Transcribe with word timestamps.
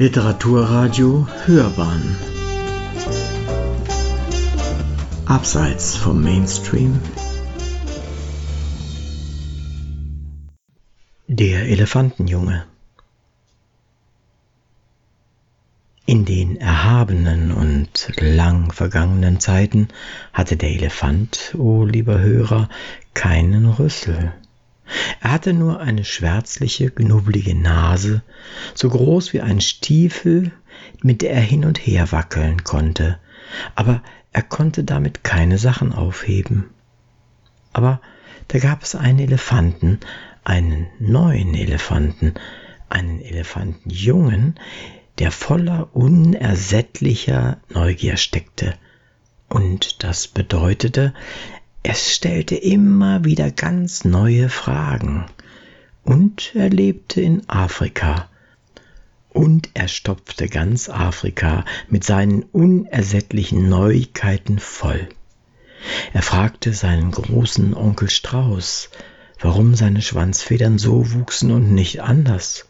Literaturradio 0.00 1.26
Hörbahn. 1.44 2.16
Abseits 5.26 5.96
vom 5.96 6.22
Mainstream. 6.22 7.00
Der 11.26 11.62
Elefantenjunge. 11.62 12.64
In 16.06 16.24
den 16.24 16.58
erhabenen 16.58 17.50
und 17.50 18.12
lang 18.20 18.70
vergangenen 18.70 19.40
Zeiten 19.40 19.88
hatte 20.32 20.56
der 20.56 20.70
Elefant, 20.70 21.56
o 21.58 21.80
oh 21.80 21.84
lieber 21.84 22.20
Hörer, 22.20 22.68
keinen 23.14 23.68
Rüssel. 23.68 24.32
Er 25.20 25.32
hatte 25.32 25.52
nur 25.52 25.80
eine 25.80 26.04
schwärzliche, 26.04 26.90
knubbelige 26.90 27.54
Nase, 27.54 28.22
so 28.74 28.88
groß 28.88 29.32
wie 29.32 29.40
ein 29.40 29.60
Stiefel, 29.60 30.52
mit 31.02 31.22
der 31.22 31.32
er 31.32 31.40
hin 31.40 31.64
und 31.64 31.78
her 31.78 32.12
wackeln 32.12 32.64
konnte, 32.64 33.18
aber 33.74 34.02
er 34.32 34.42
konnte 34.42 34.84
damit 34.84 35.24
keine 35.24 35.58
Sachen 35.58 35.92
aufheben. 35.92 36.70
Aber 37.72 38.00
da 38.48 38.58
gab 38.58 38.82
es 38.82 38.94
einen 38.94 39.18
Elefanten, 39.18 40.00
einen 40.44 40.86
neuen 40.98 41.54
Elefanten, 41.54 42.34
einen 42.88 43.20
Elefantenjungen, 43.20 44.58
der 45.18 45.30
voller 45.30 45.94
unersättlicher 45.94 47.58
Neugier 47.68 48.16
steckte. 48.16 48.74
Und 49.48 50.02
das 50.04 50.28
bedeutete, 50.28 51.14
es 51.90 52.14
stellte 52.14 52.54
immer 52.54 53.24
wieder 53.24 53.50
ganz 53.50 54.04
neue 54.04 54.50
Fragen. 54.50 55.24
Und 56.04 56.54
er 56.54 56.68
lebte 56.68 57.22
in 57.22 57.48
Afrika. 57.48 58.28
Und 59.30 59.70
er 59.72 59.88
stopfte 59.88 60.48
ganz 60.48 60.90
Afrika 60.90 61.64
mit 61.88 62.04
seinen 62.04 62.42
unersättlichen 62.42 63.70
Neuigkeiten 63.70 64.58
voll. 64.58 65.08
Er 66.12 66.20
fragte 66.20 66.74
seinen 66.74 67.10
großen 67.10 67.72
Onkel 67.72 68.10
Strauß, 68.10 68.90
warum 69.40 69.74
seine 69.74 70.02
Schwanzfedern 70.02 70.76
so 70.76 71.14
wuchsen 71.14 71.50
und 71.52 71.72
nicht 71.72 72.02
anders. 72.02 72.66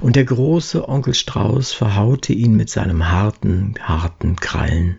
Und 0.00 0.16
der 0.16 0.24
große 0.24 0.88
Onkel 0.88 1.12
Strauß 1.12 1.74
verhaute 1.74 2.32
ihn 2.32 2.56
mit 2.56 2.70
seinem 2.70 3.10
harten, 3.10 3.74
harten 3.78 4.36
Krallen. 4.36 4.96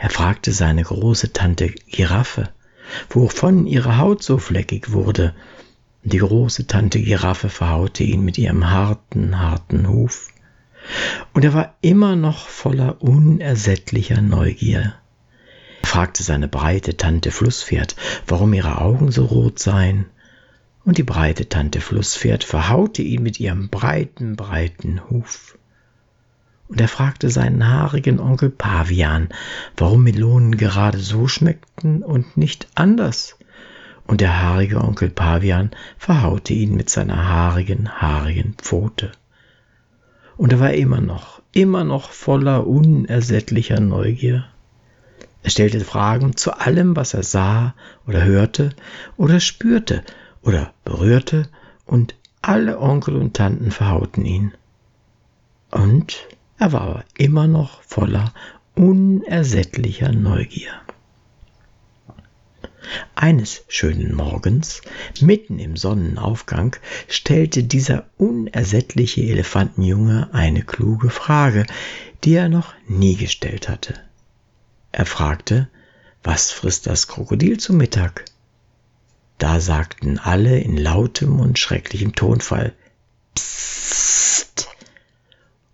Er 0.00 0.10
fragte 0.10 0.52
seine 0.52 0.84
große 0.84 1.32
Tante 1.32 1.70
Giraffe, 1.70 2.50
wovon 3.10 3.66
ihre 3.66 3.98
Haut 3.98 4.22
so 4.22 4.38
fleckig 4.38 4.92
wurde. 4.92 5.34
Die 6.04 6.18
große 6.18 6.68
Tante 6.68 7.02
Giraffe 7.02 7.48
verhaute 7.48 8.04
ihn 8.04 8.24
mit 8.24 8.38
ihrem 8.38 8.70
harten, 8.70 9.40
harten 9.40 9.88
Huf. 9.88 10.28
Und 11.34 11.44
er 11.44 11.52
war 11.52 11.74
immer 11.80 12.14
noch 12.14 12.46
voller 12.46 13.02
unersättlicher 13.02 14.20
Neugier. 14.20 14.94
Er 15.82 15.88
fragte 15.88 16.22
seine 16.22 16.46
breite 16.46 16.96
Tante 16.96 17.32
Flusspferd, 17.32 17.96
warum 18.24 18.54
ihre 18.54 18.80
Augen 18.80 19.10
so 19.10 19.24
rot 19.24 19.58
seien. 19.58 20.06
Und 20.84 20.98
die 20.98 21.02
breite 21.02 21.48
Tante 21.48 21.80
Flusspferd 21.80 22.44
verhaute 22.44 23.02
ihn 23.02 23.24
mit 23.24 23.40
ihrem 23.40 23.68
breiten, 23.68 24.36
breiten 24.36 25.00
Huf 25.10 25.58
und 26.68 26.80
er 26.80 26.88
fragte 26.88 27.30
seinen 27.30 27.66
haarigen 27.66 28.20
Onkel 28.20 28.50
Pavian, 28.50 29.28
warum 29.76 30.04
Melonen 30.04 30.56
gerade 30.56 30.98
so 30.98 31.26
schmeckten 31.26 32.02
und 32.02 32.36
nicht 32.36 32.68
anders. 32.74 33.36
Und 34.06 34.20
der 34.20 34.42
haarige 34.42 34.82
Onkel 34.82 35.10
Pavian 35.10 35.70
verhaute 35.98 36.52
ihn 36.52 36.74
mit 36.74 36.90
seiner 36.90 37.28
haarigen, 37.28 37.90
haarigen 37.90 38.54
Pfote. 38.54 39.12
Und 40.36 40.52
er 40.52 40.60
war 40.60 40.72
immer 40.72 41.00
noch, 41.00 41.42
immer 41.52 41.84
noch 41.84 42.10
voller 42.10 42.66
unersättlicher 42.66 43.80
Neugier. 43.80 44.46
Er 45.42 45.50
stellte 45.50 45.80
Fragen 45.80 46.36
zu 46.36 46.52
allem, 46.52 46.96
was 46.96 47.14
er 47.14 47.22
sah 47.22 47.74
oder 48.06 48.24
hörte 48.24 48.70
oder 49.16 49.40
spürte 49.40 50.02
oder 50.42 50.72
berührte, 50.84 51.48
und 51.86 52.14
alle 52.42 52.78
Onkel 52.78 53.16
und 53.16 53.34
Tanten 53.34 53.70
verhauten 53.70 54.24
ihn. 54.24 54.52
Und 55.70 56.28
er 56.58 56.72
war 56.72 56.80
aber 56.82 57.04
immer 57.16 57.46
noch 57.46 57.82
voller 57.82 58.32
unersättlicher 58.74 60.12
Neugier. 60.12 60.72
Eines 63.14 63.64
schönen 63.68 64.14
Morgens, 64.14 64.80
mitten 65.20 65.58
im 65.58 65.76
Sonnenaufgang, 65.76 66.76
stellte 67.08 67.64
dieser 67.64 68.06
unersättliche 68.16 69.22
Elefantenjunge 69.22 70.30
eine 70.32 70.62
kluge 70.62 71.10
Frage, 71.10 71.66
die 72.24 72.34
er 72.34 72.48
noch 72.48 72.74
nie 72.86 73.16
gestellt 73.16 73.68
hatte. 73.68 73.94
Er 74.90 75.06
fragte, 75.06 75.68
was 76.22 76.50
frisst 76.50 76.86
das 76.86 77.08
Krokodil 77.08 77.58
zu 77.58 77.72
Mittag? 77.74 78.24
Da 79.36 79.60
sagten 79.60 80.18
alle 80.18 80.58
in 80.58 80.76
lautem 80.76 81.40
und 81.40 81.58
schrecklichem 81.58 82.14
Tonfall 82.14 82.74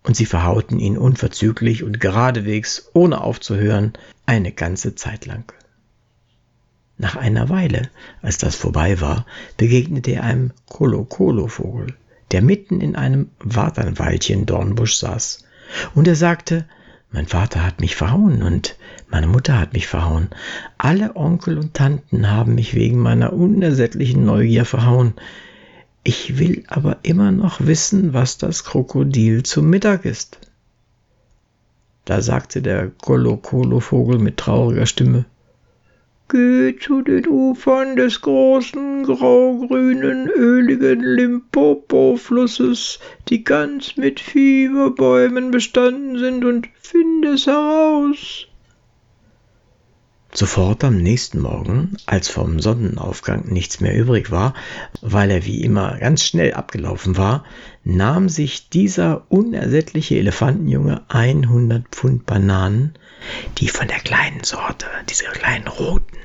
und 0.05 0.15
sie 0.15 0.25
verhauten 0.25 0.79
ihn 0.79 0.97
unverzüglich 0.97 1.83
und 1.83 1.99
geradewegs, 1.99 2.89
ohne 2.93 3.21
aufzuhören, 3.21 3.93
eine 4.25 4.51
ganze 4.51 4.95
Zeit 4.95 5.25
lang. 5.25 5.51
Nach 6.97 7.15
einer 7.15 7.49
Weile, 7.49 7.89
als 8.21 8.37
das 8.37 8.55
vorbei 8.55 9.01
war, 9.01 9.25
begegnete 9.57 10.11
er 10.11 10.23
einem 10.23 10.51
Kolo-Kolo-Vogel, 10.67 11.93
der 12.31 12.41
mitten 12.41 12.79
in 12.81 12.95
einem 12.95 13.31
Waternweilchen 13.39 14.45
Dornbusch 14.45 14.95
saß. 14.95 15.43
Und 15.93 16.07
er 16.07 16.15
sagte, 16.15 16.65
mein 17.11 17.27
Vater 17.27 17.63
hat 17.63 17.81
mich 17.81 17.95
verhauen 17.95 18.43
und 18.43 18.77
meine 19.09 19.27
Mutter 19.27 19.59
hat 19.59 19.73
mich 19.73 19.87
verhauen. 19.87 20.29
Alle 20.77 21.15
Onkel 21.15 21.57
und 21.57 21.73
Tanten 21.73 22.29
haben 22.29 22.55
mich 22.55 22.75
wegen 22.75 22.99
meiner 22.99 23.33
unersättlichen 23.33 24.25
Neugier 24.25 24.65
verhauen. 24.65 25.13
Ich 26.07 26.37
will 26.37 26.63
aber 26.67 26.99
immer 27.01 27.31
noch 27.31 27.65
wissen, 27.65 28.13
was 28.13 28.37
das 28.37 28.63
Krokodil 28.63 29.41
zum 29.41 29.71
Mittag 29.71 30.05
ist. 30.05 30.37
Da 32.05 32.21
sagte 32.21 32.61
der 32.61 32.91
Kolokolo-Vogel 32.91 34.19
mit 34.19 34.37
trauriger 34.37 34.85
Stimme, 34.85 35.25
Geh 36.29 36.75
zu 36.77 37.01
den 37.01 37.27
Ufern 37.27 37.95
des 37.95 38.21
großen, 38.21 39.03
graugrünen, 39.03 40.29
öligen 40.29 41.01
Limpopo-Flusses, 41.01 42.99
die 43.27 43.43
ganz 43.43 43.97
mit 43.97 44.19
Fieberbäumen 44.19 45.49
bestanden 45.49 46.19
sind, 46.19 46.45
und 46.45 46.69
finde 46.81 47.29
es 47.29 47.47
heraus. 47.47 48.47
Sofort 50.37 50.83
am 50.83 50.97
nächsten 50.97 51.39
Morgen, 51.39 51.95
als 52.07 52.27
vom 52.27 52.59
Sonnenaufgang 52.59 53.45
nichts 53.45 53.79
mehr 53.79 53.95
übrig 53.95 54.31
war, 54.31 54.53
weil 54.99 55.31
er 55.31 55.45
wie 55.45 55.61
immer 55.61 55.97
ganz 55.97 56.25
schnell 56.25 56.53
abgelaufen 56.53 57.15
war, 57.15 57.45
nahm 57.85 58.27
sich 58.27 58.67
dieser 58.67 59.23
unersättliche 59.29 60.17
Elefantenjunge 60.17 61.03
100 61.07 61.87
Pfund 61.87 62.25
Bananen, 62.25 62.95
die 63.59 63.69
von 63.69 63.87
der 63.87 63.99
kleinen 63.99 64.43
Sorte, 64.43 64.87
diese 65.09 65.23
kleinen 65.23 65.69
roten, 65.69 66.17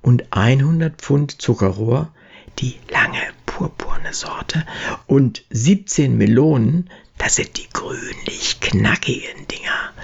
und 0.00 0.24
100 0.30 0.98
Pfund 0.98 1.42
Zuckerrohr, 1.42 2.14
die 2.60 2.76
lange 2.90 3.20
purpurne 3.44 4.14
Sorte, 4.14 4.64
und 5.06 5.44
17 5.50 6.16
Melonen, 6.16 6.88
das 7.24 7.36
sind 7.36 7.56
die 7.56 7.68
grünlich 7.72 8.60
knackigen 8.60 9.48
Dinger, 9.50 9.94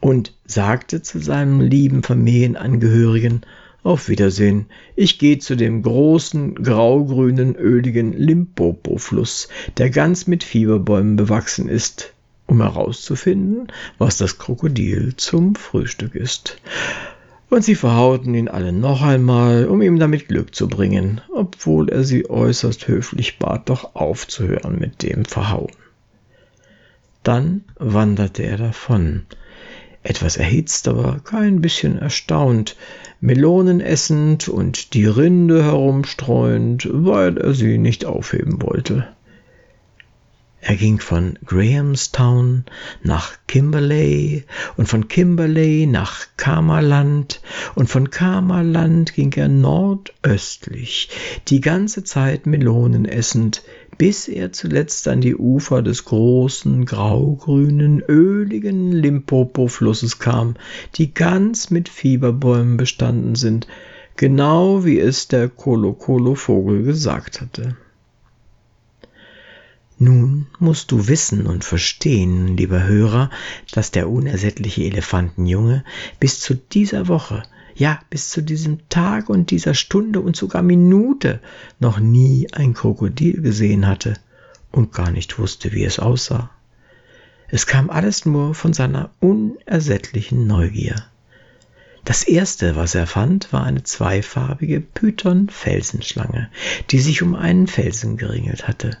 und 0.00 0.32
sagte 0.46 1.02
zu 1.02 1.18
seinem 1.18 1.60
lieben 1.60 2.02
Familienangehörigen 2.02 3.42
Auf 3.82 4.08
Wiedersehen, 4.08 4.64
ich 4.96 5.18
gehe 5.18 5.38
zu 5.38 5.56
dem 5.56 5.82
großen, 5.82 6.54
graugrünen, 6.54 7.54
öligen 7.54 8.14
Limpopo-Fluss, 8.14 9.50
der 9.76 9.90
ganz 9.90 10.26
mit 10.26 10.42
Fieberbäumen 10.42 11.16
bewachsen 11.16 11.68
ist, 11.68 12.14
um 12.46 12.62
herauszufinden, 12.62 13.68
was 13.98 14.16
das 14.16 14.38
Krokodil 14.38 15.16
zum 15.16 15.56
Frühstück 15.56 16.14
ist. 16.14 16.56
Und 17.50 17.62
sie 17.62 17.74
verhauten 17.74 18.34
ihn 18.34 18.48
alle 18.48 18.72
noch 18.72 19.02
einmal, 19.02 19.66
um 19.66 19.82
ihm 19.82 19.98
damit 19.98 20.28
Glück 20.28 20.54
zu 20.54 20.66
bringen, 20.66 21.20
obwohl 21.30 21.90
er 21.90 22.04
sie 22.04 22.30
äußerst 22.30 22.88
höflich 22.88 23.38
bat, 23.38 23.68
doch 23.68 23.94
aufzuhören 23.94 24.78
mit 24.78 25.02
dem 25.02 25.26
Verhauen. 25.26 25.72
Dann 27.22 27.64
wanderte 27.78 28.42
er 28.42 28.56
davon, 28.56 29.26
etwas 30.02 30.36
erhitzt, 30.38 30.88
aber 30.88 31.20
kein 31.22 31.60
bisschen 31.60 31.98
erstaunt, 31.98 32.76
Melonen 33.20 33.80
essend 33.80 34.48
und 34.48 34.94
die 34.94 35.04
Rinde 35.04 35.62
herumstreuend, 35.62 36.88
weil 36.90 37.36
er 37.36 37.52
sie 37.52 37.76
nicht 37.76 38.06
aufheben 38.06 38.62
wollte. 38.62 39.08
Er 40.62 40.76
ging 40.76 41.00
von 41.00 41.38
Grahamstown 41.46 42.64
nach 43.02 43.32
Kimberley 43.46 44.44
und 44.76 44.86
von 44.86 45.08
Kimberley 45.08 45.86
nach 45.86 46.26
Kamerland 46.36 47.40
und 47.74 47.88
von 47.88 48.10
Kamerland 48.10 49.14
ging 49.14 49.32
er 49.32 49.48
nordöstlich, 49.48 51.08
die 51.48 51.62
ganze 51.62 52.04
Zeit 52.04 52.44
Melonen 52.44 53.06
essend, 53.06 53.62
bis 54.00 54.28
er 54.28 54.50
zuletzt 54.50 55.08
an 55.08 55.20
die 55.20 55.36
Ufer 55.36 55.82
des 55.82 56.06
großen, 56.06 56.86
graugrünen, 56.86 58.00
öligen 58.08 58.92
Limpopo-Flusses 58.92 60.18
kam, 60.18 60.54
die 60.94 61.12
ganz 61.12 61.68
mit 61.68 61.90
Fieberbäumen 61.90 62.78
bestanden 62.78 63.34
sind, 63.34 63.66
genau 64.16 64.86
wie 64.86 64.98
es 64.98 65.28
der 65.28 65.50
Kolokolo-Vogel 65.50 66.82
gesagt 66.82 67.42
hatte. 67.42 67.76
Nun 69.98 70.46
musst 70.58 70.92
du 70.92 71.06
wissen 71.06 71.46
und 71.46 71.62
verstehen, 71.62 72.56
lieber 72.56 72.84
Hörer, 72.84 73.28
dass 73.70 73.90
der 73.90 74.08
unersättliche 74.08 74.84
Elefantenjunge 74.84 75.84
bis 76.18 76.40
zu 76.40 76.54
dieser 76.54 77.06
Woche, 77.08 77.42
ja 77.80 77.98
bis 78.10 78.28
zu 78.28 78.42
diesem 78.42 78.88
Tag 78.90 79.30
und 79.30 79.50
dieser 79.50 79.74
Stunde 79.74 80.20
und 80.20 80.36
sogar 80.36 80.62
Minute 80.62 81.40
noch 81.78 81.98
nie 81.98 82.46
ein 82.52 82.74
Krokodil 82.74 83.40
gesehen 83.40 83.86
hatte 83.86 84.14
und 84.70 84.92
gar 84.92 85.10
nicht 85.10 85.38
wusste, 85.38 85.72
wie 85.72 85.84
es 85.84 85.98
aussah. 85.98 86.50
Es 87.48 87.66
kam 87.66 87.90
alles 87.90 88.26
nur 88.26 88.54
von 88.54 88.74
seiner 88.74 89.10
unersättlichen 89.18 90.46
Neugier. 90.46 90.94
Das 92.04 92.22
erste, 92.22 92.76
was 92.76 92.94
er 92.94 93.06
fand, 93.06 93.52
war 93.52 93.64
eine 93.64 93.82
zweifarbige 93.82 94.80
Python-Felsenschlange, 94.80 96.50
die 96.90 97.00
sich 97.00 97.22
um 97.22 97.34
einen 97.34 97.66
Felsen 97.66 98.18
geringelt 98.18 98.68
hatte. 98.68 98.98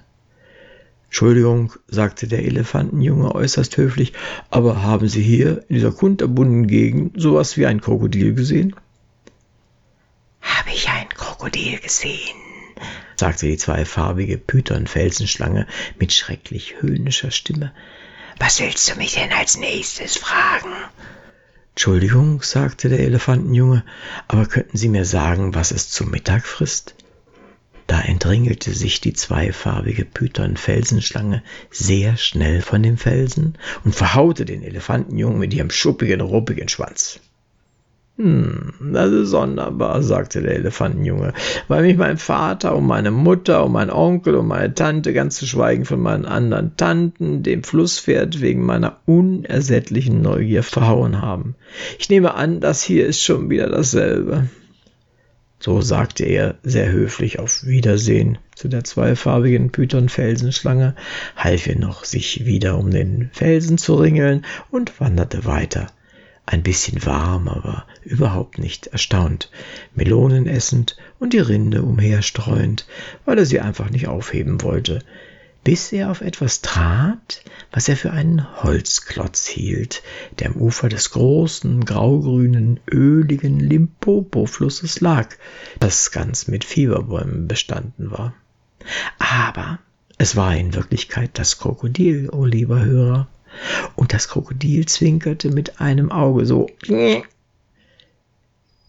Entschuldigung, 1.10 1.72
sagte 1.88 2.28
der 2.28 2.44
Elefantenjunge 2.44 3.34
äußerst 3.34 3.76
höflich, 3.76 4.12
aber 4.48 4.84
haben 4.84 5.08
Sie 5.08 5.20
hier 5.20 5.64
in 5.68 5.74
dieser 5.74 5.90
kunterbunten 5.90 6.68
Gegend 6.68 7.20
sowas 7.20 7.56
wie 7.56 7.66
ein 7.66 7.80
Krokodil 7.80 8.32
gesehen? 8.32 8.76
Habe 10.40 10.70
ich 10.72 10.88
ein 10.88 11.08
Krokodil 11.08 11.80
gesehen? 11.80 12.36
sagte 13.16 13.46
die 13.46 13.56
zweifarbige 13.56 14.38
Python-Felsenschlange 14.38 15.66
mit 15.98 16.12
schrecklich 16.12 16.76
höhnischer 16.80 17.32
Stimme. 17.32 17.72
Was 18.38 18.60
willst 18.60 18.88
du 18.88 18.96
mich 18.96 19.14
denn 19.14 19.32
als 19.32 19.58
nächstes 19.58 20.16
fragen? 20.16 20.72
Entschuldigung, 21.70 22.40
sagte 22.42 22.88
der 22.88 23.00
Elefantenjunge, 23.00 23.84
aber 24.28 24.46
könnten 24.46 24.78
Sie 24.78 24.88
mir 24.88 25.04
sagen, 25.04 25.56
was 25.56 25.72
es 25.72 25.90
zum 25.90 26.12
Mittag 26.12 26.46
frisst? 26.46 26.94
Da 27.90 28.02
entringelte 28.02 28.72
sich 28.72 29.00
die 29.00 29.14
zweifarbige 29.14 30.04
Python-Felsenschlange 30.04 31.42
sehr 31.72 32.16
schnell 32.16 32.62
von 32.62 32.84
dem 32.84 32.96
Felsen 32.96 33.54
und 33.84 33.96
verhaute 33.96 34.44
den 34.44 34.62
Elefantenjungen 34.62 35.40
mit 35.40 35.52
ihrem 35.52 35.70
schuppigen, 35.70 36.20
ruppigen 36.20 36.68
Schwanz. 36.68 37.18
Hm, 38.16 38.92
das 38.92 39.10
ist 39.10 39.30
sonderbar, 39.30 40.04
sagte 40.04 40.40
der 40.40 40.54
Elefantenjunge, 40.54 41.32
weil 41.66 41.82
mich 41.82 41.96
mein 41.96 42.16
Vater 42.16 42.76
und 42.76 42.86
meine 42.86 43.10
Mutter 43.10 43.64
und 43.64 43.72
mein 43.72 43.90
Onkel 43.90 44.36
und 44.36 44.46
meine 44.46 44.72
Tante, 44.72 45.12
ganz 45.12 45.34
zu 45.34 45.46
schweigen 45.48 45.84
von 45.84 45.98
meinen 45.98 46.26
anderen 46.26 46.76
Tanten, 46.76 47.42
dem 47.42 47.64
Flusspferd 47.64 48.40
wegen 48.40 48.64
meiner 48.64 48.98
unersättlichen 49.06 50.22
Neugier 50.22 50.62
verhauen 50.62 51.20
haben. 51.20 51.56
Ich 51.98 52.08
nehme 52.08 52.34
an, 52.34 52.60
das 52.60 52.84
hier 52.84 53.04
ist 53.06 53.20
schon 53.20 53.50
wieder 53.50 53.68
dasselbe. 53.68 54.48
So 55.62 55.82
sagte 55.82 56.24
er 56.24 56.54
sehr 56.62 56.90
höflich 56.90 57.38
auf 57.38 57.66
Wiedersehen. 57.66 58.38
Zu 58.54 58.68
der 58.68 58.82
zweifarbigen 58.82 59.70
Python-Felsenschlange, 59.70 60.96
half 61.36 61.66
ihr 61.66 61.78
noch, 61.78 62.04
sich 62.04 62.46
wieder 62.46 62.78
um 62.78 62.90
den 62.90 63.28
Felsen 63.34 63.76
zu 63.76 63.94
ringeln 63.94 64.46
und 64.70 64.98
wanderte 65.00 65.44
weiter. 65.44 65.88
Ein 66.46 66.62
bisschen 66.62 67.04
warm, 67.04 67.46
aber 67.48 67.84
überhaupt 68.02 68.58
nicht 68.58 68.86
erstaunt, 68.88 69.50
Melonen 69.94 70.46
essend 70.46 70.96
und 71.18 71.34
die 71.34 71.38
Rinde 71.38 71.82
umherstreuend, 71.82 72.86
weil 73.26 73.36
er 73.36 73.46
sie 73.46 73.60
einfach 73.60 73.90
nicht 73.90 74.08
aufheben 74.08 74.62
wollte, 74.62 75.00
bis 75.64 75.92
er 75.92 76.10
auf 76.10 76.20
etwas 76.20 76.62
trat, 76.62 77.42
was 77.70 77.88
er 77.88 77.96
für 77.96 78.10
einen 78.10 78.62
Holzklotz 78.62 79.46
hielt, 79.46 80.02
der 80.38 80.48
am 80.48 80.56
Ufer 80.56 80.88
des 80.88 81.10
großen, 81.10 81.84
graugrünen, 81.84 82.80
öligen 82.90 83.60
Limpopo-Flusses 83.60 85.00
lag, 85.00 85.28
das 85.78 86.10
ganz 86.10 86.48
mit 86.48 86.64
Fieberbäumen 86.64 87.46
bestanden 87.46 88.10
war. 88.10 88.34
Aber 89.18 89.78
es 90.18 90.36
war 90.36 90.56
in 90.56 90.74
Wirklichkeit 90.74 91.30
das 91.34 91.58
Krokodil, 91.58 92.30
o 92.30 92.38
oh 92.38 92.44
lieber 92.44 92.84
Hörer, 92.84 93.28
und 93.96 94.12
das 94.12 94.28
Krokodil 94.28 94.86
zwinkerte 94.86 95.50
mit 95.50 95.80
einem 95.80 96.10
Auge 96.10 96.46
so 96.46 96.68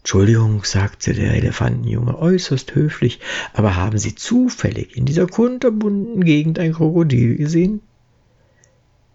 Entschuldigung, 0.02 0.64
sagte 0.64 1.12
der 1.12 1.34
Elefantenjunge 1.34 2.18
äußerst 2.18 2.74
höflich, 2.74 3.20
aber 3.54 3.76
haben 3.76 3.98
Sie 3.98 4.16
zufällig 4.16 4.96
in 4.96 5.04
dieser 5.04 5.28
kunterbunten 5.28 6.24
Gegend 6.24 6.58
ein 6.58 6.72
Krokodil 6.72 7.36
gesehen? 7.36 7.82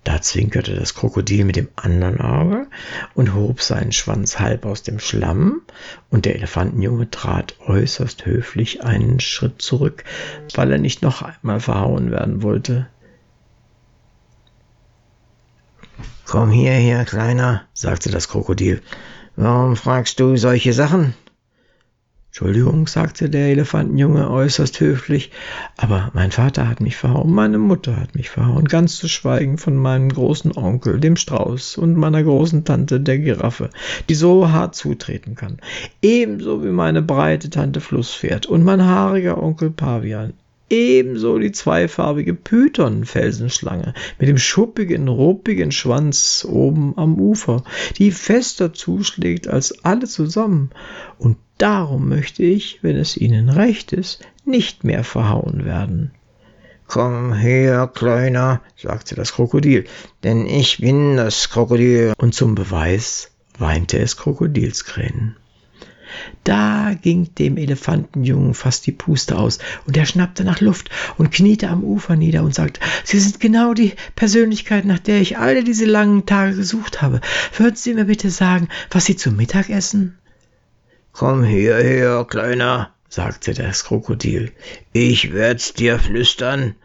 Da 0.06 0.22
zwinkerte 0.22 0.74
das 0.76 0.94
Krokodil 0.94 1.44
mit 1.44 1.58
dem 1.58 1.68
anderen 1.76 2.22
Auge 2.22 2.68
und 3.16 3.36
hob 3.36 3.62
seinen 3.62 3.92
Schwanz 3.92 4.40
halb 4.40 4.66
aus 4.66 4.82
dem 4.82 5.00
Schlamm, 5.00 5.64
und 6.10 6.24
der 6.24 6.36
Elefantenjunge 6.36 7.12
trat 7.12 7.56
äußerst 7.68 8.26
höflich 8.26 8.86
einen 8.86 9.20
Schritt 9.20 9.62
zurück, 9.62 10.06
weil 10.56 10.72
er 10.72 10.78
nicht 10.78 11.02
noch 11.02 11.22
einmal 11.22 11.60
verhauen 11.60 12.12
werden 12.12 12.44
wollte. 12.44 12.88
Komm 16.30 16.52
hierher, 16.52 17.06
Kleiner, 17.06 17.62
sagte 17.74 18.12
das 18.12 18.28
Krokodil. 18.28 18.82
Warum 19.38 19.78
fragst 19.78 20.20
du 20.20 20.36
solche 20.36 20.74
Sachen? 20.74 21.14
Entschuldigung, 22.28 22.86
sagte 22.88 23.30
der 23.30 23.48
Elefantenjunge 23.48 24.30
äußerst 24.30 24.82
höflich, 24.82 25.32
aber 25.78 26.12
mein 26.14 26.34
Vater 26.34 26.68
hat 26.68 26.82
mich 26.82 26.98
verhauen, 26.98 27.32
meine 27.32 27.58
Mutter 27.58 27.96
hat 27.96 28.14
mich 28.14 28.30
verhauen, 28.30 28.66
ganz 28.66 28.98
zu 28.98 29.08
schweigen 29.08 29.58
von 29.58 29.78
meinem 29.78 30.10
großen 30.10 30.56
Onkel, 30.58 31.00
dem 31.00 31.16
Strauß, 31.16 31.78
und 31.78 31.96
meiner 31.96 32.22
großen 32.22 32.66
Tante, 32.66 33.00
der 33.00 33.20
Giraffe, 33.20 33.70
die 34.10 34.16
so 34.16 34.52
hart 34.52 34.76
zutreten 34.76 35.36
kann, 35.36 35.60
ebenso 36.02 36.62
wie 36.62 36.72
meine 36.72 37.02
breite 37.02 37.50
Tante 37.50 37.80
Flusspferd 37.80 38.48
und 38.48 38.66
mein 38.66 38.84
haariger 38.84 39.42
Onkel 39.42 39.70
Pavian, 39.70 40.34
Ebenso 40.70 41.40
die 41.40 41.54
zweifarbige 41.54 42.34
Python-Felsenschlange 42.34 43.94
mit 44.20 44.28
dem 44.28 44.38
schuppigen, 44.38 45.08
ruppigen 45.08 45.72
Schwanz 45.72 46.46
oben 46.50 46.94
am 46.98 47.20
Ufer, 47.20 47.64
die 47.98 48.12
fester 48.12 48.74
zuschlägt 48.74 49.48
als 49.48 49.86
alle 49.86 50.08
zusammen. 50.08 50.72
Und 51.18 51.38
darum 51.58 52.10
möchte 52.10 52.44
ich, 52.44 52.80
wenn 52.82 52.98
es 52.98 53.16
Ihnen 53.16 53.50
recht 53.50 53.94
ist, 53.94 54.22
nicht 54.44 54.84
mehr 54.84 55.06
verhauen 55.06 55.64
werden. 55.64 56.12
Komm 56.88 57.34
her, 57.34 57.90
Kleiner, 57.94 58.62
sagte 58.76 59.16
das 59.16 59.34
Krokodil, 59.34 59.86
denn 60.24 60.46
ich 60.46 60.80
bin 60.80 61.18
das 61.18 61.50
Krokodil. 61.50 62.14
Und 62.18 62.34
zum 62.34 62.56
Beweis 62.56 63.32
weinte 63.58 64.00
es 64.00 64.18
Krokodilskränen. 64.18 65.36
Da 66.44 66.94
ging 67.02 67.34
dem 67.36 67.58
Elefantenjungen 67.58 68.54
fast 68.54 68.86
die 68.88 68.92
Puste 68.92 69.38
aus, 69.38 69.60
und 69.86 69.98
er 69.98 70.06
schnappte 70.06 70.44
nach 70.44 70.62
Luft 70.62 70.90
und 71.18 71.32
kniete 71.32 71.68
am 71.70 71.84
Ufer 71.84 72.16
nieder 72.16 72.44
und 72.44 72.56
sagte, 72.56 72.80
Sie 73.04 73.20
sind 73.20 73.40
genau 73.40 73.74
die 73.74 73.94
Persönlichkeit, 74.16 74.86
nach 74.86 75.00
der 75.00 75.22
ich 75.22 75.38
alle 75.38 75.64
diese 75.64 75.86
langen 75.86 76.26
Tage 76.26 76.56
gesucht 76.56 77.02
habe. 77.02 77.22
Würden 77.58 77.76
Sie 77.76 77.94
mir 77.94 78.06
bitte 78.06 78.30
sagen, 78.30 78.68
was 78.90 79.06
Sie 79.06 79.16
zum 79.16 79.36
Mittag 79.36 79.70
essen? 79.70 80.18
Komm 81.12 81.44
hierher, 81.44 82.26
Kleiner, 82.30 82.92
sagte 83.10 83.54
das 83.54 83.84
Krokodil. 83.84 84.52
Ich 84.94 85.34
werd's 85.34 85.74
dir 85.74 85.98
flüstern. 86.00 86.76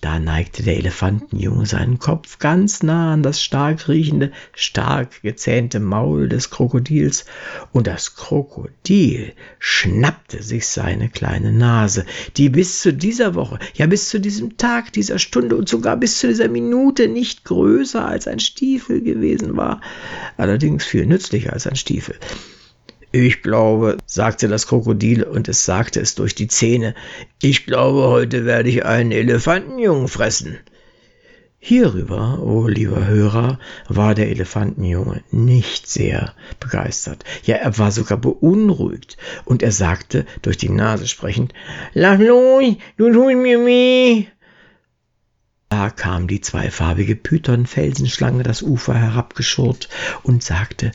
Da 0.00 0.20
neigte 0.20 0.62
der 0.62 0.76
Elefantenjunge 0.76 1.66
seinen 1.66 1.98
Kopf 1.98 2.38
ganz 2.38 2.84
nah 2.84 3.14
an 3.14 3.24
das 3.24 3.42
stark 3.42 3.88
riechende, 3.88 4.30
stark 4.54 5.22
gezähnte 5.22 5.80
Maul 5.80 6.28
des 6.28 6.50
Krokodils, 6.50 7.24
und 7.72 7.88
das 7.88 8.14
Krokodil 8.14 9.32
schnappte 9.58 10.40
sich 10.40 10.68
seine 10.68 11.08
kleine 11.08 11.52
Nase, 11.52 12.06
die 12.36 12.48
bis 12.48 12.80
zu 12.80 12.92
dieser 12.92 13.34
Woche, 13.34 13.58
ja 13.74 13.86
bis 13.86 14.08
zu 14.08 14.20
diesem 14.20 14.56
Tag, 14.56 14.92
dieser 14.92 15.18
Stunde 15.18 15.56
und 15.56 15.68
sogar 15.68 15.96
bis 15.96 16.20
zu 16.20 16.28
dieser 16.28 16.48
Minute 16.48 17.08
nicht 17.08 17.44
größer 17.44 18.06
als 18.06 18.28
ein 18.28 18.38
Stiefel 18.38 19.00
gewesen 19.02 19.56
war, 19.56 19.80
allerdings 20.36 20.84
viel 20.84 21.06
nützlicher 21.06 21.52
als 21.52 21.66
ein 21.66 21.76
Stiefel. 21.76 22.14
Ich 23.10 23.42
glaube, 23.42 23.96
sagte 24.04 24.48
das 24.48 24.66
Krokodil, 24.66 25.22
und 25.22 25.48
es 25.48 25.64
sagte 25.64 26.00
es 26.00 26.14
durch 26.14 26.34
die 26.34 26.48
Zähne, 26.48 26.94
ich 27.40 27.64
glaube, 27.64 28.02
heute 28.08 28.44
werde 28.44 28.68
ich 28.68 28.84
einen 28.84 29.12
Elefantenjungen 29.12 30.08
fressen. 30.08 30.58
Hierüber, 31.58 32.38
o 32.40 32.60
oh 32.60 32.68
lieber 32.68 33.06
Hörer, 33.06 33.58
war 33.88 34.14
der 34.14 34.28
Elefantenjunge 34.28 35.22
nicht 35.30 35.88
sehr 35.88 36.34
begeistert. 36.60 37.24
Ja, 37.44 37.56
er 37.56 37.78
war 37.78 37.92
sogar 37.92 38.18
beunruhigt, 38.18 39.16
und 39.44 39.62
er 39.62 39.72
sagte, 39.72 40.26
durch 40.42 40.58
die 40.58 40.68
Nase 40.68 41.08
sprechend, 41.08 41.54
Lass 41.94 42.20
los, 42.20 42.76
du 42.98 43.12
tust 43.12 43.36
mir 43.36 43.64
weh. 43.64 44.26
Da 45.70 45.90
kam 45.90 46.28
die 46.28 46.40
zweifarbige 46.40 47.14
Python-Felsenschlange 47.14 48.42
das 48.42 48.62
Ufer 48.62 48.94
herabgeschurrt 48.94 49.90
und 50.22 50.42
sagte, 50.42 50.92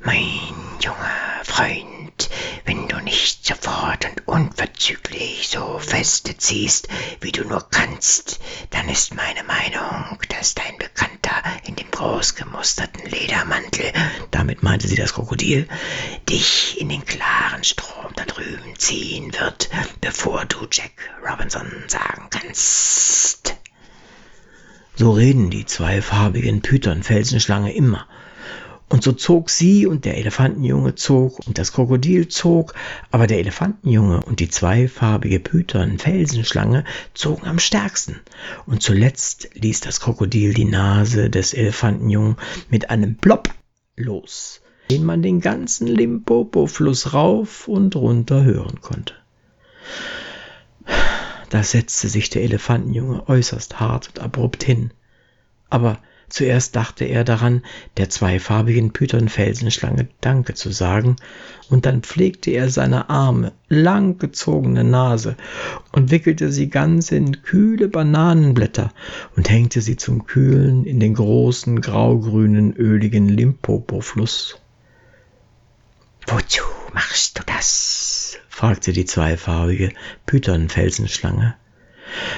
Mein 0.00 0.40
junger 0.80 1.42
Freund, 1.42 2.30
wenn 2.64 2.88
du 2.88 2.96
nicht 3.02 3.46
sofort 3.46 4.06
und 4.06 4.26
unverzüglich 4.26 5.48
so 5.48 5.78
feste 5.78 6.38
ziehst, 6.38 6.88
wie 7.20 7.32
du 7.32 7.44
nur 7.44 7.68
kannst, 7.70 8.40
dann 8.70 8.88
ist 8.88 9.14
meine 9.14 9.44
Meinung, 9.44 10.18
dass 10.30 10.54
dein 10.54 10.78
Bekannter 10.78 11.42
in 11.64 11.76
dem 11.76 11.90
großgemusterten 11.90 13.04
Ledermantel, 13.10 13.92
damit 14.30 14.62
meinte 14.62 14.88
sie 14.88 14.96
das 14.96 15.12
Krokodil, 15.12 15.68
dich 16.30 16.80
in 16.80 16.88
den 16.88 17.04
klaren 17.04 17.62
Strom 17.62 18.12
da 18.16 18.24
drüben 18.24 18.74
ziehen 18.78 19.34
wird, 19.38 19.68
bevor 20.00 20.46
du 20.46 20.66
Jack 20.70 20.92
Robinson 21.22 21.70
sagen 21.88 22.28
kannst. 22.30 23.54
So 24.96 25.10
reden 25.10 25.50
die 25.50 25.66
zweifarbigen 25.66 26.62
Python-Felsenschlange 26.62 27.74
immer. 27.74 28.06
Und 28.88 29.02
so 29.02 29.10
zog 29.10 29.50
sie 29.50 29.86
und 29.86 30.04
der 30.04 30.18
Elefantenjunge 30.18 30.94
zog 30.94 31.44
und 31.48 31.58
das 31.58 31.72
Krokodil 31.72 32.28
zog, 32.28 32.74
aber 33.10 33.26
der 33.26 33.40
Elefantenjunge 33.40 34.22
und 34.22 34.38
die 34.38 34.50
zweifarbige 34.50 35.40
Python-Felsenschlange 35.40 36.84
zogen 37.12 37.48
am 37.48 37.58
stärksten. 37.58 38.20
Und 38.66 38.82
zuletzt 38.82 39.50
ließ 39.54 39.80
das 39.80 39.98
Krokodil 39.98 40.54
die 40.54 40.66
Nase 40.66 41.28
des 41.28 41.54
Elefantenjungen 41.54 42.36
mit 42.70 42.90
einem 42.90 43.16
Plopp 43.16 43.48
los, 43.96 44.60
den 44.92 45.04
man 45.04 45.22
den 45.22 45.40
ganzen 45.40 45.88
Limpopo-Fluss 45.88 47.14
rauf 47.14 47.66
und 47.66 47.96
runter 47.96 48.44
hören 48.44 48.80
konnte. 48.80 49.14
Da 51.54 51.62
setzte 51.62 52.08
sich 52.08 52.30
der 52.30 52.42
Elefantenjunge 52.42 53.28
äußerst 53.28 53.78
hart 53.78 54.08
und 54.08 54.18
abrupt 54.18 54.64
hin. 54.64 54.90
Aber 55.70 56.00
zuerst 56.28 56.74
dachte 56.74 57.04
er 57.04 57.22
daran, 57.22 57.62
der 57.96 58.10
zweifarbigen 58.10 58.92
Python-Felsenschlange 58.92 60.08
Danke 60.20 60.54
zu 60.54 60.72
sagen, 60.72 61.14
und 61.70 61.86
dann 61.86 62.02
pflegte 62.02 62.50
er 62.50 62.70
seine 62.70 63.08
arme, 63.08 63.52
langgezogene 63.68 64.82
Nase 64.82 65.36
und 65.92 66.10
wickelte 66.10 66.50
sie 66.50 66.70
ganz 66.70 67.12
in 67.12 67.42
kühle 67.42 67.86
Bananenblätter 67.86 68.92
und 69.36 69.48
hängte 69.48 69.80
sie 69.80 69.96
zum 69.96 70.26
Kühlen 70.26 70.84
in 70.84 70.98
den 70.98 71.14
großen, 71.14 71.80
graugrünen, 71.80 72.72
öligen 72.72 73.28
Limpopo-Fluss. 73.28 74.58
Wozu 76.26 76.64
machst 76.92 77.38
du 77.38 77.44
das? 77.46 78.23
Fragte 78.54 78.92
die 78.92 79.04
zweifarbige 79.04 79.90
Python-Felsenschlange. 80.26 81.56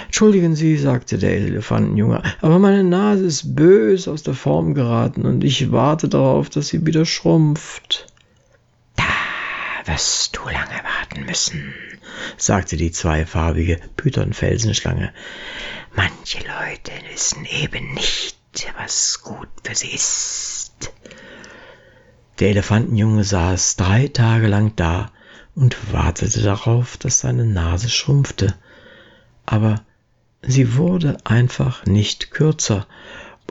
Entschuldigen 0.07 0.57
Sie, 0.57 0.79
sagte 0.79 1.19
der 1.19 1.37
Elefantenjunge, 1.37 2.23
aber 2.41 2.59
meine 2.59 2.85
Nase 2.85 3.27
ist 3.27 3.55
bös 3.55 4.09
aus 4.09 4.23
der 4.23 4.33
Form 4.33 4.73
geraten 4.73 5.27
und 5.27 5.45
ich 5.45 5.73
warte 5.73 6.09
darauf, 6.09 6.49
dass 6.49 6.69
sie 6.69 6.87
wieder 6.87 7.05
schrumpft. 7.05 8.07
Da 8.97 9.05
wirst 9.85 10.35
du 10.39 10.45
lange 10.47 10.81
warten 11.01 11.27
müssen, 11.27 11.75
sagte 12.39 12.79
die 12.79 12.93
zweifarbige 12.93 13.79
Python-Felsenschlange. 13.99 15.13
Manche 15.95 16.39
Leute 16.39 16.93
wissen 17.13 17.45
eben 17.45 17.93
nicht, 17.93 18.39
was 18.79 19.23
gut 19.23 19.49
für 19.63 19.75
sie 19.75 19.93
ist. 19.93 20.73
Der 22.41 22.49
Elefantenjunge 22.49 23.23
saß 23.23 23.77
drei 23.77 24.09
Tage 24.09 24.47
lang 24.47 24.73
da 24.77 25.11
und 25.57 25.93
wartete 25.93 26.43
darauf, 26.43 26.97
dass 26.97 27.19
seine 27.19 27.45
Nase 27.45 27.89
schrumpfte. 27.89 28.55
Aber 29.45 29.83
sie 30.43 30.77
wurde 30.77 31.17
einfach 31.25 31.85
nicht 31.87 32.31
kürzer, 32.31 32.87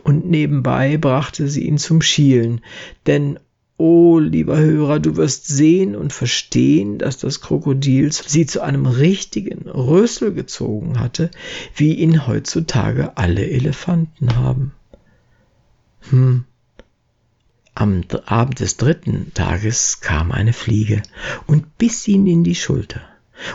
und 0.03 0.29
nebenbei 0.29 0.97
brachte 0.97 1.47
sie 1.47 1.65
ihn 1.65 1.79
zum 1.79 2.01
Schielen, 2.01 2.61
denn 3.07 3.39
oh, 3.77 4.19
lieber 4.19 4.57
Hörer, 4.57 4.99
du 4.99 5.17
wirst 5.17 5.47
sehen 5.47 5.95
und 5.95 6.13
verstehen, 6.13 6.97
dass 6.99 7.17
das 7.17 7.41
Krokodil 7.41 8.11
sie 8.11 8.45
zu 8.45 8.61
einem 8.61 8.85
richtigen 8.85 9.67
Rüssel 9.67 10.33
gezogen 10.33 10.99
hatte, 10.99 11.31
wie 11.75 11.93
ihn 11.95 12.27
heutzutage 12.27 13.17
alle 13.17 13.49
Elefanten 13.49 14.35
haben. 14.35 14.73
Hm, 16.09 16.45
am 17.75 18.03
Abend 18.25 18.61
des 18.61 18.77
dritten 18.77 19.33
Tages 19.33 19.99
kam 19.99 20.31
eine 20.31 20.53
Fliege 20.53 21.03
und 21.45 21.77
biss 21.77 22.07
ihn 22.07 22.25
in 22.25 22.43
die 22.43 22.55
Schulter. 22.55 23.01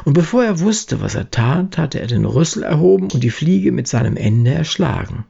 Und 0.05 0.13
bevor 0.13 0.45
er 0.45 0.61
wusste, 0.61 1.01
was 1.01 1.15
er 1.15 1.31
tat, 1.31 1.79
hatte 1.79 2.01
er 2.01 2.07
den 2.07 2.27
Rüssel 2.27 2.63
erhoben 2.63 3.11
und 3.11 3.23
die 3.23 3.31
Fliege 3.31 3.73
mit 3.73 3.89
seinem 3.89 4.17
Ende 4.17 4.53
erschlagen. 4.53 5.25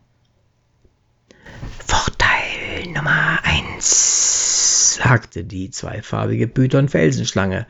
Vorteil 1.86 2.88
Nummer 2.92 3.38
eins, 3.44 4.96
sagte 4.96 5.44
die 5.44 5.70
zweifarbige 5.70 6.48
Python-Felsenschlange. 6.48 7.66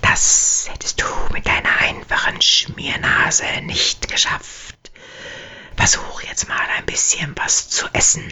Das 0.00 0.68
hättest 0.70 1.02
du 1.02 1.06
mit 1.32 1.46
deiner 1.46 1.80
einfachen 1.80 2.40
Schmiernase 2.40 3.44
nicht 3.64 4.08
geschafft. 4.08 4.90
Versuch 5.76 6.22
jetzt 6.22 6.48
mal 6.48 6.66
ein 6.78 6.86
bisschen 6.86 7.34
was 7.36 7.68
zu 7.68 7.86
essen. 7.92 8.22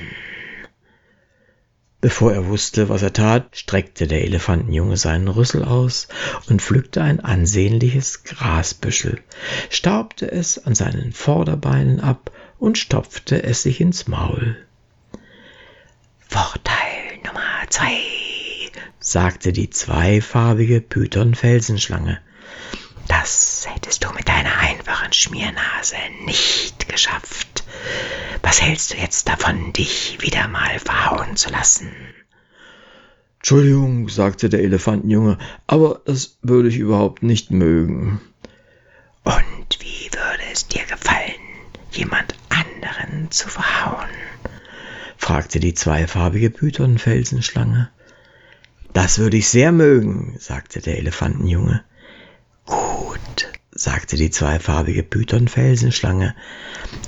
Bevor 2.02 2.32
er 2.32 2.48
wusste, 2.48 2.88
was 2.88 3.02
er 3.02 3.12
tat, 3.12 3.56
streckte 3.56 4.08
der 4.08 4.24
Elefantenjunge 4.24 4.96
seinen 4.96 5.28
Rüssel 5.28 5.64
aus 5.64 6.08
und 6.48 6.60
pflückte 6.60 7.00
ein 7.00 7.20
ansehnliches 7.20 8.24
Grasbüschel, 8.24 9.20
staubte 9.70 10.28
es 10.28 10.66
an 10.66 10.74
seinen 10.74 11.12
Vorderbeinen 11.12 12.00
ab 12.00 12.32
und 12.58 12.76
stopfte 12.76 13.44
es 13.44 13.62
sich 13.62 13.80
ins 13.80 14.08
Maul. 14.08 14.56
Vorteil 16.28 17.18
Nummer 17.24 17.70
zwei, 17.70 18.00
sagte 18.98 19.52
die 19.52 19.70
zweifarbige 19.70 20.80
Python-Felsenschlange. 20.80 22.18
Das 23.06 23.68
hättest 23.72 24.02
du 24.02 24.10
mit 24.12 24.28
deiner 24.28 24.58
einfachen 24.58 25.12
Schmiernase 25.12 25.94
nicht 26.24 26.88
geschafft. 26.88 27.51
Was 28.42 28.60
hältst 28.60 28.92
du 28.92 28.96
jetzt 28.96 29.28
davon, 29.28 29.72
dich 29.72 30.18
wieder 30.20 30.48
mal 30.48 30.78
verhauen 30.78 31.36
zu 31.36 31.50
lassen? 31.50 31.90
Entschuldigung, 33.38 34.08
sagte 34.08 34.48
der 34.48 34.62
Elefantenjunge, 34.62 35.38
aber 35.66 36.00
das 36.04 36.38
würde 36.42 36.68
ich 36.68 36.76
überhaupt 36.76 37.22
nicht 37.22 37.50
mögen. 37.50 38.20
Und 39.24 39.78
wie 39.80 40.10
würde 40.12 40.42
es 40.52 40.68
dir 40.68 40.84
gefallen, 40.84 41.40
jemand 41.90 42.34
anderen 42.48 43.30
zu 43.30 43.48
verhauen? 43.48 44.10
fragte 45.16 45.60
die 45.60 45.74
zweifarbige 45.74 46.50
Python-Felsenschlange. 46.50 47.90
Das 48.92 49.18
würde 49.18 49.36
ich 49.36 49.48
sehr 49.48 49.72
mögen, 49.72 50.36
sagte 50.38 50.80
der 50.80 50.98
Elefantenjunge. 50.98 51.84
Gut, 52.66 53.11
sagte 53.74 54.16
die 54.16 54.30
zweifarbige 54.30 55.02
Python-Felsenschlange. 55.02 56.34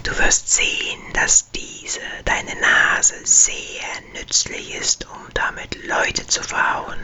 Du 0.02 0.10
wirst 0.18 0.52
sehen, 0.52 1.00
dass 1.12 1.50
diese 1.50 2.00
deine 2.24 2.58
Nase 2.60 3.14
sehr 3.24 4.18
nützlich 4.18 4.74
ist, 4.74 5.06
um 5.06 5.20
damit 5.34 5.78
Leute 5.86 6.26
zu 6.26 6.42
verhauen. 6.42 6.98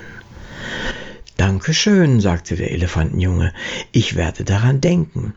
Dankeschön, 1.36 2.20
sagte 2.20 2.56
der 2.56 2.70
Elefantenjunge. 2.70 3.52
Ich 3.92 4.16
werde 4.16 4.44
daran 4.44 4.80
denken. 4.80 5.34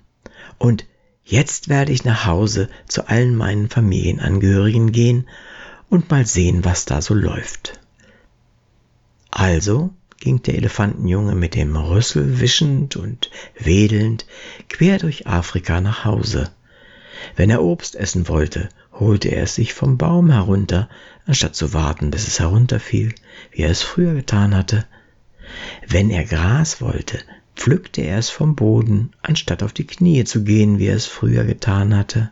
Und 0.57 0.85
jetzt 1.23 1.69
werde 1.69 1.91
ich 1.91 2.05
nach 2.05 2.25
Hause 2.25 2.69
zu 2.87 3.07
allen 3.07 3.35
meinen 3.35 3.69
Familienangehörigen 3.69 4.91
gehen 4.91 5.27
und 5.89 6.09
mal 6.09 6.25
sehen, 6.25 6.65
was 6.65 6.85
da 6.85 7.01
so 7.01 7.13
läuft. 7.13 7.79
Also 9.31 9.93
ging 10.23 10.41
der 10.41 10.55
Elefantenjunge 10.55 11.35
mit 11.35 11.53
dem 11.53 11.75
Rüssel 11.75 12.39
wischend 12.39 12.95
und 12.95 13.29
wedelnd 13.59 14.25
quer 14.69 14.97
durch 14.97 15.27
Afrika 15.27 15.81
nach 15.81 16.05
Hause. 16.05 16.49
Wenn 17.35 17.49
er 17.49 17.61
Obst 17.61 17.95
essen 17.97 18.29
wollte, 18.29 18.69
holte 18.93 19.27
er 19.27 19.43
es 19.43 19.55
sich 19.55 19.73
vom 19.73 19.97
Baum 19.97 20.29
herunter, 20.29 20.87
anstatt 21.25 21.57
zu 21.57 21.73
warten, 21.73 22.09
bis 22.09 22.25
es 22.25 22.39
herunterfiel, 22.39 23.13
wie 23.51 23.63
er 23.63 23.69
es 23.71 23.81
früher 23.81 24.13
getan 24.13 24.55
hatte. 24.55 24.85
Wenn 25.89 26.09
er 26.09 26.23
Gras 26.23 26.79
wollte, 26.79 27.19
pflückte 27.57 27.99
er 27.99 28.17
es 28.17 28.29
vom 28.29 28.55
Boden, 28.55 29.11
anstatt 29.21 29.61
auf 29.61 29.73
die 29.73 29.87
Knie 29.87 30.23
zu 30.23 30.45
gehen, 30.45 30.79
wie 30.79 30.87
er 30.87 30.95
es 30.95 31.05
früher 31.05 31.43
getan 31.43 31.93
hatte. 31.93 32.31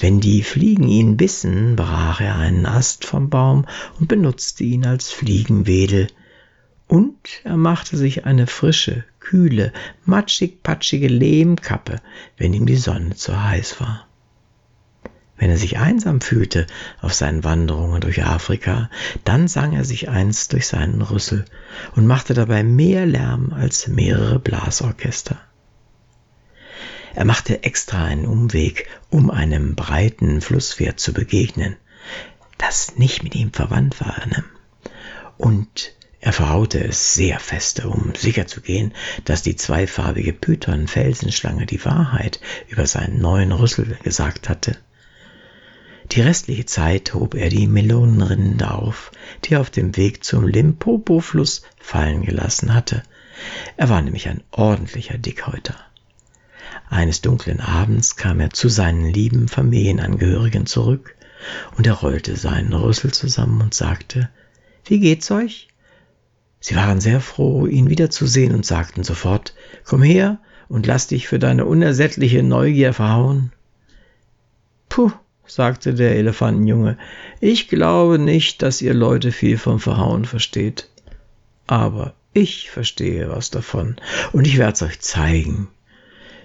Wenn 0.00 0.20
die 0.20 0.42
Fliegen 0.42 0.88
ihn 0.88 1.16
bissen, 1.16 1.74
brach 1.74 2.20
er 2.20 2.36
einen 2.36 2.66
Ast 2.66 3.06
vom 3.06 3.30
Baum 3.30 3.64
und 3.98 4.08
benutzte 4.08 4.64
ihn 4.64 4.84
als 4.84 5.10
Fliegenwedel, 5.10 6.08
und 6.92 7.40
er 7.44 7.56
machte 7.56 7.96
sich 7.96 8.26
eine 8.26 8.46
frische, 8.46 9.02
kühle, 9.18 9.72
matschig-patschige 10.04 11.08
Lehmkappe, 11.08 12.02
wenn 12.36 12.52
ihm 12.52 12.66
die 12.66 12.76
Sonne 12.76 13.16
zu 13.16 13.42
heiß 13.42 13.80
war. 13.80 14.06
Wenn 15.38 15.48
er 15.48 15.56
sich 15.56 15.78
einsam 15.78 16.20
fühlte 16.20 16.66
auf 17.00 17.14
seinen 17.14 17.44
Wanderungen 17.44 18.02
durch 18.02 18.22
Afrika, 18.22 18.90
dann 19.24 19.48
sang 19.48 19.72
er 19.72 19.86
sich 19.86 20.10
einst 20.10 20.52
durch 20.52 20.66
seinen 20.66 21.00
Rüssel 21.00 21.46
und 21.96 22.06
machte 22.06 22.34
dabei 22.34 22.62
mehr 22.62 23.06
Lärm 23.06 23.54
als 23.54 23.88
mehrere 23.88 24.38
Blasorchester. 24.38 25.40
Er 27.14 27.24
machte 27.24 27.62
extra 27.62 28.04
einen 28.04 28.26
Umweg, 28.26 28.86
um 29.08 29.30
einem 29.30 29.76
breiten 29.76 30.42
Flusspferd 30.42 31.00
zu 31.00 31.14
begegnen, 31.14 31.76
das 32.58 32.98
nicht 32.98 33.22
mit 33.22 33.34
ihm 33.34 33.50
verwandt 33.50 33.98
war. 34.02 34.20
Und 35.38 35.94
er 36.24 36.32
verhaute 36.32 36.78
es 36.78 37.14
sehr 37.14 37.40
feste, 37.40 37.88
um 37.88 38.14
sicherzugehen, 38.14 38.94
dass 39.24 39.42
die 39.42 39.56
zweifarbige 39.56 40.32
Python-Felsenschlange 40.32 41.66
die 41.66 41.84
Wahrheit 41.84 42.40
über 42.68 42.86
seinen 42.86 43.20
neuen 43.20 43.50
Rüssel 43.50 43.98
gesagt 44.04 44.48
hatte. 44.48 44.76
Die 46.12 46.20
restliche 46.20 46.64
Zeit 46.64 47.12
hob 47.12 47.34
er 47.34 47.48
die 47.48 47.66
Melonenrinde 47.66 48.70
auf, 48.70 49.10
die 49.44 49.54
er 49.54 49.60
auf 49.60 49.70
dem 49.70 49.96
Weg 49.96 50.22
zum 50.22 50.46
Limpopo-Fluss 50.46 51.62
fallen 51.80 52.22
gelassen 52.22 52.72
hatte. 52.72 53.02
Er 53.76 53.88
war 53.88 54.00
nämlich 54.00 54.28
ein 54.28 54.44
ordentlicher 54.52 55.18
Dickhäuter. 55.18 55.74
Eines 56.88 57.20
dunklen 57.20 57.60
Abends 57.60 58.14
kam 58.14 58.38
er 58.38 58.50
zu 58.50 58.68
seinen 58.68 59.12
lieben 59.12 59.48
Familienangehörigen 59.48 60.66
zurück, 60.66 61.16
und 61.76 61.84
er 61.84 61.94
rollte 61.94 62.36
seinen 62.36 62.72
Rüssel 62.72 63.12
zusammen 63.12 63.60
und 63.60 63.74
sagte, 63.74 64.28
Wie 64.84 65.00
geht's 65.00 65.28
euch? 65.32 65.66
Sie 66.64 66.76
waren 66.76 67.00
sehr 67.00 67.20
froh, 67.20 67.66
ihn 67.66 67.90
wiederzusehen 67.90 68.54
und 68.54 68.64
sagten 68.64 69.02
sofort, 69.02 69.52
Komm 69.84 70.02
her 70.02 70.38
und 70.68 70.86
lass 70.86 71.08
dich 71.08 71.26
für 71.26 71.40
deine 71.40 71.66
unersättliche 71.66 72.44
Neugier 72.44 72.94
verhauen. 72.94 73.50
Puh, 74.88 75.10
sagte 75.44 75.92
der 75.92 76.14
Elefantenjunge, 76.14 76.98
ich 77.40 77.68
glaube 77.68 78.20
nicht, 78.20 78.62
dass 78.62 78.80
ihr 78.80 78.94
Leute 78.94 79.32
viel 79.32 79.58
vom 79.58 79.80
Verhauen 79.80 80.24
versteht. 80.24 80.88
Aber 81.66 82.14
ich 82.32 82.70
verstehe 82.70 83.28
was 83.28 83.50
davon, 83.50 83.96
und 84.32 84.46
ich 84.46 84.56
werd's 84.56 84.82
euch 84.82 85.00
zeigen. 85.00 85.66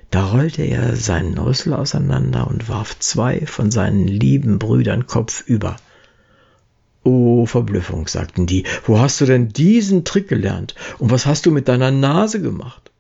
Da 0.10 0.26
rollte 0.26 0.64
er 0.64 0.96
seinen 0.96 1.38
Rüssel 1.38 1.74
auseinander 1.74 2.48
und 2.48 2.70
warf 2.70 2.98
zwei 2.98 3.46
von 3.46 3.70
seinen 3.70 4.08
lieben 4.08 4.58
Brüdern 4.58 5.06
kopfüber. 5.06 5.76
Oh, 7.10 7.46
Verblüffung, 7.46 8.06
sagten 8.10 8.48
die, 8.48 8.66
wo 8.84 9.00
hast 9.00 9.22
du 9.22 9.26
denn 9.26 9.48
diesen 9.48 10.04
Trick 10.04 10.28
gelernt? 10.28 10.76
Und 11.00 11.10
was 11.10 11.26
hast 11.26 11.46
du 11.46 11.52
mit 11.52 11.70
deiner 11.70 11.90
Nase 11.90 12.42
gemacht? 12.42 12.92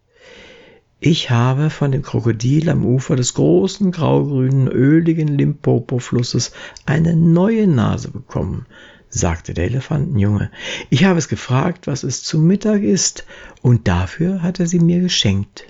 Ich 1.01 1.29
habe 1.29 1.69
von 1.69 1.91
dem 1.91 2.03
Krokodil 2.03 2.69
am 2.69 2.85
Ufer 2.85 3.17
des 3.17 3.33
großen, 3.33 3.91
graugrünen, 3.91 4.69
öligen 4.69 5.27
Limpopo-Flusses 5.27 6.53
eine 6.85 7.17
neue 7.17 7.67
Nase 7.67 8.09
bekommen, 8.09 8.65
sagte 9.09 9.53
der 9.53 9.65
Elefantenjunge. 9.65 10.51
Ich 10.89 11.03
habe 11.03 11.19
es 11.19 11.27
gefragt, 11.27 11.85
was 11.85 12.03
es 12.03 12.23
zu 12.23 12.39
Mittag 12.39 12.83
ist, 12.83 13.25
und 13.61 13.89
dafür 13.89 14.41
hat 14.41 14.61
er 14.61 14.67
sie 14.67 14.79
mir 14.79 15.01
geschenkt. 15.01 15.65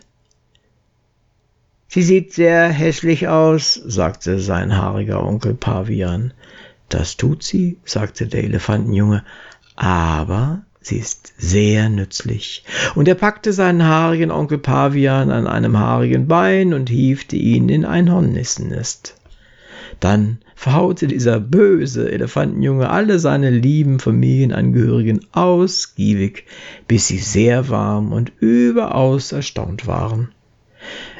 Sie 1.88 2.04
sieht 2.04 2.34
sehr 2.34 2.70
hässlich 2.70 3.30
aus, 3.30 3.74
sagte 3.74 4.40
sein 4.40 4.78
haariger 4.78 5.26
Onkel 5.26 5.56
Pavian. 5.56 6.34
Das 6.90 7.18
tut 7.18 7.44
sie, 7.44 7.80
sagte 7.86 8.28
der 8.28 8.44
Elefantenjunge, 8.44 9.24
aber 9.76 10.64
Sie 10.88 11.00
ist 11.00 11.34
sehr 11.38 11.90
nützlich. 11.90 12.64
Und 12.96 13.10
er 13.10 13.16
packte 13.16 13.52
seinen 13.52 13.84
haarigen 13.84 14.32
Onkel 14.32 14.58
Pavian 14.58 15.32
an 15.32 15.46
einem 15.46 15.78
haarigen 15.78 16.28
Bein 16.30 16.74
und 16.74 16.90
hiefte 16.90 17.36
ihn 17.36 17.68
in 17.68 17.84
ein 17.84 18.10
Hornissennest. 18.10 19.16
Dann 20.00 20.38
verhaute 20.56 21.08
dieser 21.08 21.42
böse 21.42 22.10
Elefantenjunge 22.10 22.90
alle 22.90 23.20
seine 23.20 23.50
lieben 23.50 24.00
Familienangehörigen 24.00 25.26
ausgiebig, 25.34 26.46
bis 26.88 27.08
sie 27.08 27.18
sehr 27.18 27.68
warm 27.68 28.14
und 28.14 28.32
überaus 28.40 29.34
erstaunt 29.34 29.88
waren. 29.88 30.30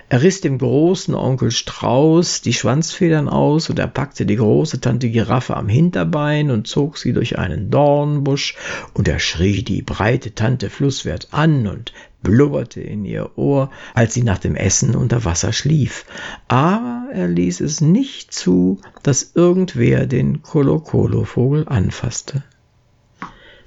Er 0.10 0.22
riss 0.22 0.40
dem 0.40 0.58
großen 0.58 1.14
Onkel 1.14 1.52
Strauß 1.52 2.42
die 2.42 2.54
Schwanzfedern 2.54 3.28
aus 3.28 3.70
und 3.70 3.78
er 3.78 3.88
packte 3.88 4.26
die 4.26 4.38
große 4.38 4.80
Tante 4.80 5.10
Giraffe 5.10 5.58
am 5.58 5.68
Hinterbein 5.68 6.50
und 6.50 6.66
zog 6.66 6.98
sie 6.98 7.12
durch 7.12 7.38
einen 7.38 7.70
Dornbusch 7.70 8.56
und 8.94 9.10
er 9.10 9.20
schrie 9.20 9.64
die 9.64 9.82
breite 9.82 10.34
Tante 10.34 10.70
Flusswert 10.70 11.28
an 11.32 11.68
und 11.68 11.92
blubberte 12.24 12.80
in 12.80 13.04
ihr 13.04 13.38
Ohr, 13.38 13.70
als 13.94 14.14
sie 14.14 14.24
nach 14.24 14.38
dem 14.38 14.56
Essen 14.56 14.96
unter 14.96 15.26
Wasser 15.26 15.52
schlief. 15.52 16.06
Aber 16.48 17.08
er 17.12 17.28
ließ 17.28 17.60
es 17.60 17.82
nicht 17.82 18.34
zu, 18.34 18.80
dass 19.04 19.32
irgendwer 19.36 20.06
den 20.06 20.42
Kolokolo-Vogel 20.42 21.68
anfasste. 21.68 22.46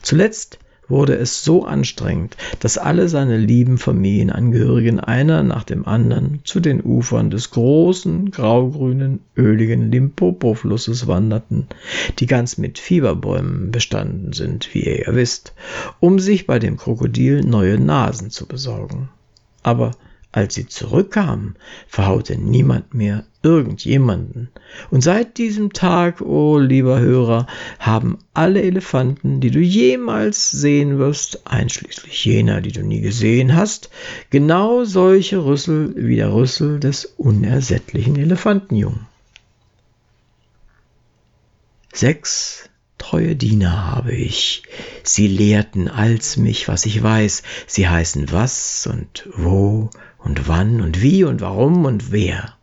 Zuletzt 0.01 0.59
wurde 0.91 1.15
es 1.15 1.43
so 1.43 1.65
anstrengend, 1.65 2.37
dass 2.59 2.77
alle 2.77 3.09
seine 3.09 3.39
lieben 3.39 3.79
Familienangehörigen 3.79 5.01
einer 5.01 5.43
nach 5.43 5.65
dem 5.65 5.87
anderen 5.87 6.41
zu 6.45 6.61
den 6.61 6.83
Ufern 6.83 7.31
des 7.31 7.51
großen, 7.51 8.31
graugrünen, 8.31 9.21
öligen 9.37 9.91
Limpopo-Flusses 9.91 11.07
wanderten, 11.07 11.69
die 12.19 12.27
ganz 12.27 12.59
mit 12.59 12.79
Fieberbäumen 12.79 13.71
bestanden 13.71 14.33
sind, 14.33 14.75
wie 14.75 14.81
ihr 14.81 15.07
ja 15.07 15.15
wisst, 15.15 15.55
um 16.01 16.19
sich 16.19 16.47
bei 16.47 16.59
dem 16.59 16.77
Krokodil 16.77 17.43
neue 17.43 17.79
Nasen 17.79 18.31
zu 18.31 18.47
besorgen. 18.47 19.09
Aber 19.63 19.93
als 20.33 20.55
sie 20.55 20.67
zurückkamen, 20.67 21.57
verhaute 21.89 22.37
niemand 22.37 22.95
mehr 22.95 23.25
irgendjemanden. 23.43 24.51
Und 24.91 25.03
seit 25.03 25.39
diesem 25.39 25.73
Tag, 25.73 26.21
o 26.21 26.53
oh 26.53 26.59
lieber 26.59 27.01
Hörer, 27.01 27.47
haben 27.79 28.19
alle 28.35 28.63
Elefanten, 28.63 29.41
die 29.41 29.51
du 29.51 29.61
jemals 29.61 30.51
sehen 30.51 30.99
wirst, 30.99 31.47
einschließlich 31.47 32.25
jener, 32.25 32.61
die 32.61 32.73
du 32.73 32.83
nie 32.83 33.01
gesehen 33.01 33.57
hast, 33.57 33.91
genau 34.29 34.85
solche 34.85 35.45
Rüssel 35.45 35.95
wie 35.97 36.17
der 36.17 36.33
Rüssel 36.33 36.81
des 36.81 37.07
unersättlichen 37.17 38.17
Elefantenjungen. 38.17 39.07
Sechs 41.93 42.69
treue 42.99 43.35
Diener 43.35 43.87
habe 43.87 44.13
ich. 44.13 44.63
Sie 45.03 45.27
lehrten 45.27 45.89
als 45.89 46.37
mich, 46.37 46.69
was 46.69 46.87
ich 46.87 47.03
weiß. 47.03 47.43
Sie 47.67 47.89
heißen 47.89 48.31
was 48.31 48.87
und 48.87 49.29
wo 49.35 49.91
und 50.19 50.47
wann 50.47 50.81
und 50.81 51.03
wie 51.03 51.25
und 51.25 51.41
warum 51.41 51.87
und 51.87 52.13
wer. 52.13 52.57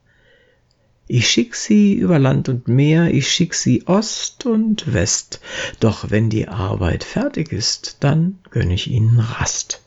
Ich 1.09 1.29
schick 1.29 1.55
sie 1.55 1.93
über 1.93 2.19
Land 2.19 2.49
und 2.49 2.67
Meer, 2.67 3.13
ich 3.13 3.31
schick 3.31 3.53
sie 3.53 3.87
Ost 3.87 4.45
und 4.45 4.93
West, 4.93 5.39
doch 5.79 6.09
wenn 6.09 6.29
die 6.29 6.49
Arbeit 6.49 7.05
fertig 7.05 7.53
ist, 7.53 7.97
dann 8.01 8.39
gönn 8.51 8.69
ich 8.71 8.87
ihnen 8.87 9.19
Rast. 9.19 9.81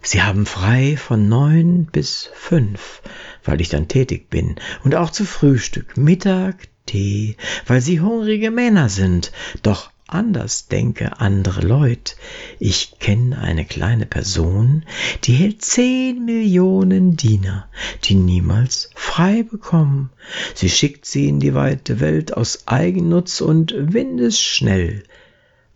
Sie 0.00 0.22
haben 0.22 0.46
frei 0.46 0.96
von 0.96 1.28
neun 1.28 1.86
bis 1.92 2.30
fünf, 2.32 3.02
weil 3.44 3.60
ich 3.60 3.68
dann 3.68 3.88
tätig 3.88 4.30
bin, 4.30 4.56
und 4.82 4.94
auch 4.94 5.10
zu 5.10 5.26
Frühstück, 5.26 5.98
Mittag, 5.98 6.68
Tee, 6.86 7.36
weil 7.66 7.82
sie 7.82 8.00
hungrige 8.00 8.50
Männer 8.50 8.88
sind, 8.88 9.30
doch 9.62 9.90
anders 10.08 10.68
denke 10.68 11.20
andere 11.20 11.60
Leut. 11.60 12.16
Ich 12.58 12.98
kenne 12.98 13.38
eine 13.38 13.64
kleine 13.64 14.06
Person, 14.06 14.84
die 15.24 15.34
hält 15.34 15.62
zehn 15.62 16.24
Millionen 16.24 17.16
Diener, 17.16 17.68
die 18.04 18.14
niemals 18.14 18.90
frei 18.94 19.42
bekommen. 19.42 20.10
Sie 20.54 20.68
schickt 20.68 21.06
sie 21.06 21.28
in 21.28 21.40
die 21.40 21.54
weite 21.54 22.00
Welt 22.00 22.36
aus 22.36 22.66
Eigennutz 22.66 23.40
und 23.40 23.74
windesschnell. 23.76 25.04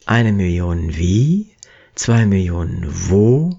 Eine 0.07 0.33
Million 0.33 0.97
wie, 0.97 1.51
zwei 1.95 2.27
Millionen 2.27 2.87
wo 3.09 3.59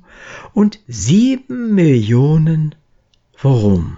und 0.53 0.79
sieben 0.87 1.73
Millionen 1.75 2.75
warum. 3.41 3.97